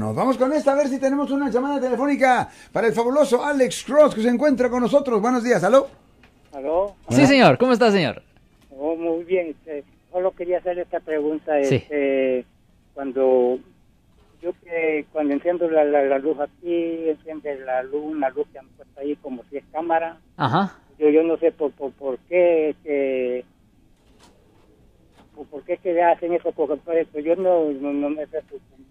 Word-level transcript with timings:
teléfonos. 0.00 0.16
Vamos 0.16 0.36
con 0.38 0.52
esta 0.52 0.72
a 0.72 0.76
ver 0.76 0.88
si 0.88 0.98
tenemos 0.98 1.30
una 1.30 1.50
llamada 1.50 1.80
telefónica 1.80 2.48
para 2.72 2.86
el 2.86 2.92
fabuloso 2.92 3.44
Alex 3.44 3.84
Cross 3.84 4.14
que 4.14 4.22
se 4.22 4.28
encuentra 4.28 4.68
con 4.70 4.82
nosotros. 4.82 5.20
Buenos 5.20 5.44
días, 5.44 5.62
¿aló? 5.62 5.88
¿Aló? 6.52 6.96
Sí, 7.10 7.26
señor. 7.26 7.58
¿Cómo 7.58 7.72
está, 7.72 7.90
señor? 7.90 8.22
Oh, 8.70 8.96
muy 8.96 9.24
bien. 9.24 9.48
Este, 9.48 9.84
solo 10.10 10.32
quería 10.32 10.58
hacer 10.58 10.78
esta 10.78 11.00
pregunta. 11.00 11.52
Sí. 11.64 11.76
Este, 11.76 12.44
cuando 12.94 13.58
yo 14.42 14.52
que 14.64 15.04
cuando 15.12 15.34
enciendo 15.34 15.68
la, 15.70 15.84
la, 15.84 16.02
la 16.04 16.18
luz 16.18 16.38
aquí, 16.40 17.08
enciende 17.08 17.60
la 17.60 17.82
luz, 17.82 18.02
una 18.02 18.30
luz 18.30 18.46
que 18.52 18.58
han 18.58 18.68
puesto 18.68 19.00
ahí 19.00 19.16
como 19.16 19.44
si 19.50 19.58
es 19.58 19.64
cámara. 19.70 20.18
Ajá. 20.36 20.78
Yo, 20.98 21.08
yo 21.10 21.22
no 21.22 21.36
sé 21.38 21.52
por, 21.52 21.72
por, 21.72 21.92
por 21.92 22.18
qué 22.20 22.74
que 22.82 23.44
por, 25.34 25.46
por 25.46 25.62
qué 25.64 25.76
que 25.78 26.02
hacen 26.02 26.32
eso, 26.34 26.52
porque 26.52 26.76
pues, 26.84 27.24
yo 27.24 27.36
no, 27.36 27.70
no, 27.70 27.92
no 27.92 28.10
me 28.10 28.26
siento 28.26 28.56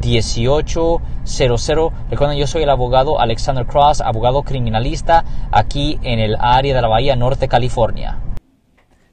1-800-530-1800. 0.00 1.92
Recuerden, 2.10 2.38
yo 2.38 2.46
soy 2.46 2.62
el 2.62 2.70
abogado 2.70 3.20
Alexander 3.20 3.66
Cross, 3.66 4.00
abogado 4.00 4.42
criminalista 4.42 5.24
aquí 5.52 5.98
en 6.02 6.18
el 6.18 6.36
área 6.38 6.74
de 6.74 6.82
la 6.82 6.88
Bahía 6.88 7.16
Norte, 7.16 7.48
California. 7.48 8.18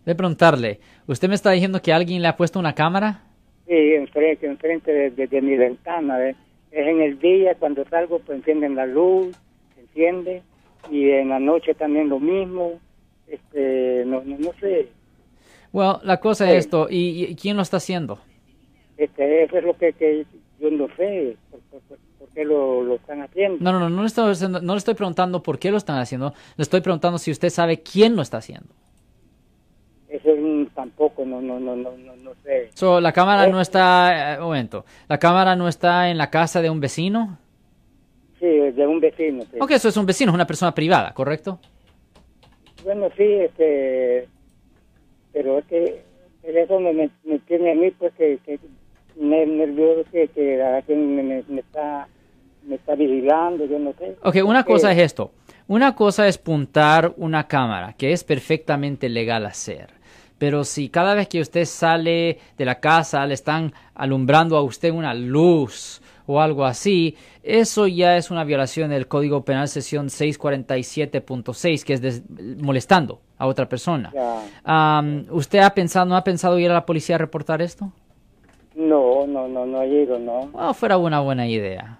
De 0.06 0.16
preguntarle, 0.16 0.80
¿usted 1.08 1.28
me 1.30 1.36
está 1.36 1.52
diciendo 1.52 1.82
que 1.82 1.92
alguien 1.94 2.22
le 2.22 2.28
ha 2.30 2.38
puesto 2.38 2.60
una 2.60 2.74
cámara? 2.74 3.22
Sí, 3.68 3.74
enfrente, 3.76 4.48
enfrente 4.48 4.92
de, 4.94 5.10
de- 5.12 5.28
de 5.28 5.42
mi 5.42 5.58
ventana. 5.58 6.22
¿eh? 6.30 6.36
Es 6.72 6.88
en 6.88 7.02
el 7.02 7.20
día, 7.20 7.56
cuando 7.56 7.84
salgo, 7.90 8.20
pues 8.20 8.38
encienden 8.38 8.76
la 8.76 8.86
luz, 8.86 9.36
se 9.76 9.82
enciende, 9.82 10.42
y 10.90 11.10
en 11.12 11.30
la 11.30 11.40
noche 11.40 11.74
también 11.74 12.08
lo 12.10 12.20
mismo. 12.20 12.74
Este, 13.28 14.04
no, 14.06 14.22
no, 14.24 14.38
no 14.38 14.52
sé, 14.62 14.88
Bueno, 15.74 16.00
la 16.04 16.18
cosa 16.22 16.46
Sí. 16.46 16.52
es 16.54 16.60
esto, 16.60 16.88
¿y, 16.90 17.26
y 17.26 17.36
quién 17.36 17.58
lo 17.58 17.62
está 17.64 17.76
haciendo? 17.78 18.20
este, 18.98 19.44
eso 19.44 19.58
es 19.58 19.64
lo 19.66 19.74
que, 19.78 19.92
que 19.92 20.26
yo 20.60 20.72
no 20.72 20.88
sé, 20.96 21.38
por, 21.52 21.60
por- 21.62 21.82
por- 21.82 21.98
por 22.20 22.28
qué 22.30 22.44
lo, 22.46 22.84
lo 22.84 22.96
están 22.96 23.22
haciendo. 23.22 23.58
No, 23.64 23.72
no, 23.72 23.80
no, 23.80 23.90
no 23.90 24.02
le, 24.02 24.08
estoy, 24.08 24.34
no 24.62 24.74
le 24.74 24.78
estoy 24.78 24.94
preguntando 24.96 25.42
por 25.44 25.60
qué 25.60 25.72
lo 25.72 25.78
están 25.78 26.00
haciendo, 26.00 26.34
le 26.56 26.62
estoy 26.64 26.82
preguntando 26.82 27.18
si 27.18 27.32
usted 27.32 27.50
sabe 27.50 27.82
quién 27.82 28.16
lo 28.16 28.22
está 28.22 28.38
haciendo. 28.38 28.68
Eso 30.10 30.30
tampoco, 30.74 31.26
no, 31.26 31.42
no, 31.42 31.60
no, 31.60 31.76
no, 31.76 31.92
no, 31.98 32.16
no 32.16 32.32
sé. 32.44 32.70
So, 32.74 33.02
la 33.02 33.12
cámara 33.12 33.46
Eh. 33.46 33.52
no 33.52 33.60
está, 33.60 34.36
eh, 34.36 34.38
un 34.38 34.46
momento, 34.46 34.86
la 35.10 35.18
cámara 35.18 35.56
no 35.56 35.68
está 35.68 36.10
en 36.10 36.18
la 36.18 36.30
casa 36.30 36.62
de 36.62 36.70
un 36.70 36.80
vecino. 36.80 37.38
Sí, 38.40 38.46
de 38.48 38.88
un 38.88 39.00
vecino. 39.00 39.44
sí. 39.44 39.58
Ok, 39.60 39.72
eso 39.72 39.90
es 39.90 39.98
un 39.98 40.06
vecino, 40.06 40.32
es 40.32 40.36
una 40.36 40.48
persona 40.48 40.74
privada, 40.74 41.14
¿correcto? 41.14 41.60
Bueno, 42.84 43.10
sí, 43.18 43.24
este, 43.24 44.28
pero 45.34 45.58
es 45.60 45.66
que 45.66 46.02
eso 46.44 46.80
me, 46.80 46.94
me, 46.94 47.40
tiene 47.40 47.72
a 47.72 47.76
mí, 47.76 47.92
pues, 47.92 48.14
que, 48.14 48.40
nervioso, 49.30 50.04
que, 50.12 50.28
que 50.30 50.96
me, 50.96 51.24
me, 51.24 51.44
me 51.48 51.60
está, 51.62 52.08
me 52.68 52.76
está 52.76 52.96
vigilando, 52.96 53.66
yo 53.66 53.80
no 53.80 53.94
sé. 54.00 54.16
Ok, 54.24 54.38
una 54.46 54.64
cosa 54.64 54.92
es 54.92 54.98
esto. 55.00 55.32
Una 55.68 55.96
cosa 55.96 56.28
es 56.28 56.38
puntar 56.38 57.14
una 57.18 57.48
cámara, 57.48 57.94
que 57.98 58.14
es 58.14 58.24
perfectamente 58.24 59.10
legal 59.10 59.46
hacer. 59.46 59.90
Pero 60.38 60.64
si 60.64 60.90
cada 60.90 61.14
vez 61.16 61.28
que 61.28 61.42
usted 61.42 61.66
sale 61.66 62.38
de 62.58 62.66
la 62.66 62.80
casa 62.80 63.26
le 63.26 63.34
están 63.34 63.74
alumbrando 63.96 64.56
a 64.56 64.62
usted 64.62 64.92
una 64.92 65.14
luz 65.16 66.00
o 66.28 66.40
algo 66.40 66.64
así, 66.64 67.16
eso 67.42 67.88
ya 67.88 68.18
es 68.18 68.30
una 68.30 68.44
violación 68.44 68.92
del 68.92 69.08
Código 69.08 69.44
Penal 69.44 69.68
Sesión 69.68 70.10
647.6, 70.10 71.84
que 71.84 71.94
es 71.94 72.02
des- 72.02 72.24
molestando 72.62 73.20
a 73.38 73.48
otra 73.48 73.68
persona. 73.68 74.12
Am, 74.64 75.26
¿Usted 75.32 75.60
ha 75.60 75.72
pensado, 75.74 76.06
no 76.06 76.16
ha 76.16 76.24
pensado 76.24 76.60
ir 76.60 76.70
a 76.70 76.74
la 76.76 76.86
policía 76.86 77.16
a 77.16 77.20
reportar 77.20 77.62
esto? 77.62 77.92
No, 78.76 79.07
no, 79.28 79.48
no, 79.48 79.66
no 79.66 79.82
he 79.82 80.04
ido, 80.04 80.18
no. 80.18 80.48
Bueno, 80.48 80.74
fuera 80.74 80.98
una 80.98 81.20
buena 81.20 81.48
idea. 81.48 82.00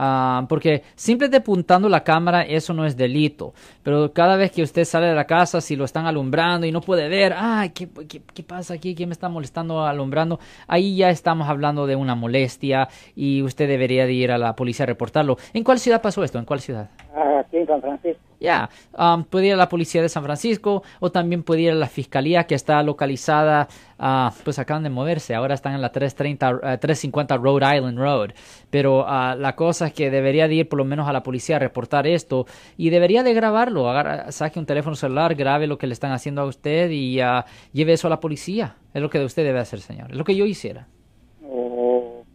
Ah, 0.00 0.46
porque 0.48 0.84
simplemente 0.94 1.38
apuntando 1.38 1.88
la 1.88 2.04
cámara, 2.04 2.42
eso 2.42 2.72
no 2.72 2.86
es 2.86 2.96
delito. 2.96 3.52
Pero 3.82 4.12
cada 4.12 4.36
vez 4.36 4.52
que 4.52 4.62
usted 4.62 4.84
sale 4.84 5.06
de 5.08 5.14
la 5.14 5.24
casa, 5.24 5.60
si 5.60 5.74
lo 5.74 5.84
están 5.84 6.06
alumbrando 6.06 6.68
y 6.68 6.70
no 6.70 6.80
puede 6.80 7.08
ver, 7.08 7.34
ay, 7.36 7.70
¿qué, 7.70 7.88
qué, 8.08 8.22
qué 8.32 8.42
pasa 8.44 8.74
aquí? 8.74 8.94
¿Quién 8.94 9.08
me 9.08 9.12
está 9.12 9.28
molestando 9.28 9.84
alumbrando? 9.84 10.38
Ahí 10.68 10.96
ya 10.96 11.10
estamos 11.10 11.48
hablando 11.48 11.88
de 11.88 11.96
una 11.96 12.14
molestia 12.14 12.88
y 13.16 13.42
usted 13.42 13.66
debería 13.66 14.06
de 14.06 14.12
ir 14.12 14.30
a 14.30 14.38
la 14.38 14.54
policía 14.54 14.84
a 14.84 14.86
reportarlo. 14.86 15.36
¿En 15.52 15.64
cuál 15.64 15.80
ciudad 15.80 16.00
pasó 16.00 16.22
esto? 16.22 16.38
¿En 16.38 16.44
cuál 16.44 16.60
ciudad? 16.60 16.90
Ah, 17.12 17.27
Aquí 17.48 17.56
en 17.56 17.66
San 17.66 17.80
Francisco. 17.80 18.20
Ya, 18.40 18.68
um, 18.96 19.24
puede 19.24 19.46
ir 19.48 19.54
a 19.54 19.56
la 19.56 19.68
policía 19.68 20.00
de 20.00 20.08
San 20.08 20.22
Francisco 20.22 20.84
o 21.00 21.10
también 21.10 21.42
puede 21.42 21.62
ir 21.62 21.70
a 21.72 21.74
la 21.74 21.88
fiscalía 21.88 22.44
que 22.44 22.54
está 22.54 22.80
localizada, 22.84 23.66
ah, 23.98 24.32
pues 24.44 24.60
acaban 24.60 24.84
de 24.84 24.90
moverse, 24.90 25.34
ahora 25.34 25.54
están 25.54 25.74
en 25.74 25.80
la 25.80 25.90
330, 25.90 26.50
eh, 26.74 26.78
350 26.78 27.36
Rhode 27.36 27.76
Island 27.76 27.98
Road. 27.98 28.30
Pero 28.70 29.04
ah, 29.08 29.34
la 29.36 29.56
cosa 29.56 29.88
es 29.88 29.92
que 29.92 30.10
debería 30.10 30.46
de 30.46 30.54
ir 30.54 30.68
por 30.68 30.78
lo 30.78 30.84
menos 30.84 31.08
a 31.08 31.12
la 31.12 31.24
policía 31.24 31.56
a 31.56 31.58
reportar 31.58 32.06
esto 32.06 32.46
y 32.76 32.90
debería 32.90 33.24
de 33.24 33.34
grabarlo, 33.34 33.88
agarra- 33.90 34.30
saque 34.30 34.60
un 34.60 34.66
teléfono 34.66 34.94
celular, 34.94 35.34
grabe 35.34 35.66
lo 35.66 35.76
que 35.78 35.88
le 35.88 35.94
están 35.94 36.12
haciendo 36.12 36.42
a 36.42 36.44
usted 36.44 36.90
y 36.90 37.20
ah, 37.20 37.44
lleve 37.72 37.94
eso 37.94 38.06
a 38.06 38.10
la 38.10 38.20
policía. 38.20 38.76
Es 38.94 39.02
lo 39.02 39.10
que 39.10 39.18
usted 39.24 39.42
debe 39.42 39.58
hacer, 39.58 39.80
señor. 39.80 40.12
Es 40.12 40.16
lo 40.16 40.22
que 40.24 40.36
yo 40.36 40.44
hiciera. 40.46 40.86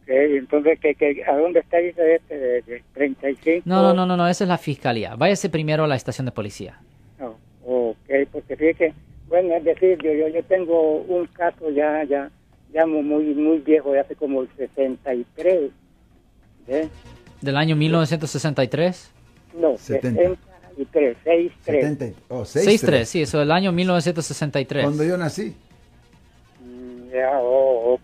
Ok, 0.03 0.09
entonces, 0.09 0.79
¿qué, 0.81 0.95
qué, 0.95 1.23
a 1.25 1.37
dónde 1.37 1.61
está 1.61 1.77
dice 1.77 2.15
este 2.15 2.37
de, 2.37 2.61
de 2.63 2.83
35? 2.93 3.63
No, 3.65 3.81
no, 3.81 3.93
no, 3.93 4.05
no, 4.05 4.17
no, 4.17 4.27
esa 4.27 4.43
es 4.43 4.47
la 4.49 4.57
fiscalía. 4.57 5.15
Váyase 5.15 5.49
primero 5.49 5.85
a 5.85 5.87
la 5.87 5.95
estación 5.95 6.25
de 6.25 6.31
policía. 6.33 6.77
No, 7.17 7.37
ok, 7.65 7.97
porque 8.31 8.57
fíjate, 8.57 8.93
bueno, 9.29 9.55
es 9.55 9.63
decir, 9.63 9.97
yo, 10.03 10.11
yo, 10.11 10.27
yo 10.27 10.43
tengo 10.43 10.97
un 11.03 11.25
caso 11.27 11.69
ya, 11.69 12.03
ya, 12.03 12.29
ya 12.73 12.85
muy, 12.85 13.01
muy, 13.01 13.23
muy 13.33 13.59
viejo, 13.59 13.93
de 13.93 14.01
hace 14.01 14.15
como 14.15 14.41
el 14.41 14.49
63, 14.57 15.71
¿ves? 16.67 16.89
Del 17.41 17.55
año 17.55 17.75
1963. 17.77 19.11
No, 19.59 19.77
70. 19.77 20.35
63, 20.75 21.17
63. 21.23 21.53
70, 21.63 22.19
oh, 22.29 22.41
6-3, 22.41 23.05
sí, 23.05 23.21
eso 23.21 23.39
del 23.39 23.51
año 23.51 23.71
1963. 23.71 24.83
Cuando 24.83 25.03
yo 25.05 25.17
nací. 25.17 25.55
Mm, 26.61 27.09
Ya, 27.13 27.39
oh, 27.39 27.93
ok. 27.93 28.01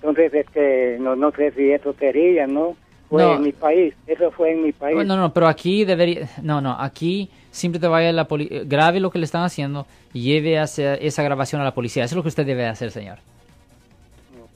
Entonces, 0.00 0.32
este, 0.32 0.96
no, 1.00 1.16
no 1.16 1.30
sé 1.32 1.50
si 1.52 1.70
eso 1.72 1.92
sería, 1.98 2.46
¿no? 2.46 2.76
Fue 3.08 3.22
No. 3.22 3.34
en 3.36 3.42
mi 3.42 3.52
país, 3.52 3.94
eso 4.06 4.30
fue 4.30 4.52
en 4.52 4.62
mi 4.64 4.72
país. 4.72 5.04
No, 5.06 5.16
no, 5.16 5.32
pero 5.32 5.48
aquí 5.48 5.84
debería, 5.84 6.28
no, 6.42 6.60
no, 6.60 6.76
aquí 6.78 7.30
siempre 7.50 7.80
te 7.80 7.88
vaya 7.88 8.12
la 8.12 8.28
poli- 8.28 8.48
grabe 8.66 9.00
lo 9.00 9.10
que 9.10 9.18
le 9.18 9.24
están 9.24 9.42
haciendo 9.44 9.86
y 10.12 10.22
lleve 10.22 10.58
hacia 10.58 10.94
esa 10.94 11.22
grabación 11.22 11.60
a 11.60 11.64
la 11.64 11.72
policía. 11.74 12.04
Eso 12.04 12.12
es 12.12 12.16
lo 12.16 12.22
que 12.22 12.28
usted 12.28 12.44
debe 12.46 12.66
hacer, 12.66 12.90
señor. 12.90 13.18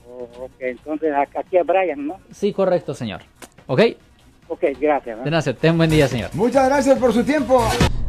Oh, 0.09 0.29
ok, 0.45 0.53
entonces 0.61 1.13
aquí 1.35 1.57
a 1.57 1.63
Brian, 1.63 2.07
¿no? 2.07 2.21
Sí, 2.31 2.53
correcto, 2.53 2.95
señor. 2.95 3.23
¿Ok? 3.67 3.81
Ok, 4.49 4.65
gracias. 4.81 5.19
¿no? 5.19 5.25
De 5.25 5.31
nada, 5.31 5.53
ten 5.55 5.73
un 5.73 5.79
buen 5.79 5.91
día, 5.91 6.09
señor. 6.09 6.31
Muchas 6.35 6.67
gracias 6.67 6.99
por 6.99 7.13
su 7.13 7.25
tiempo. 7.25 7.63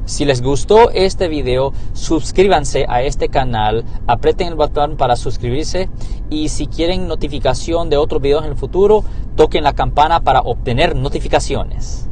Si 0.06 0.26
les 0.26 0.42
gustó 0.42 0.92
este 0.92 1.30
video, 1.30 1.74
suscríbanse 1.94 2.86
a 2.90 3.02
este 3.04 3.30
canal, 3.30 3.86
aprieten 4.06 4.50
el 4.50 4.56
botón 4.56 4.98
para 4.98 5.16
suscribirse 5.16 5.90
y 6.30 6.50
si 6.50 6.68
quieren 6.68 7.08
notificación 7.08 7.90
de 7.90 7.96
otros 7.96 8.22
videos 8.22 8.44
en 8.44 8.52
el 8.52 8.58
futuro, 8.58 9.06
toquen 9.38 9.64
la 9.64 9.74
campana 9.74 10.20
para 10.20 10.42
obtener 10.42 10.96
notificaciones. 10.96 12.10